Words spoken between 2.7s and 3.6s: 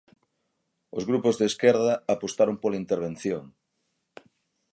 intervención.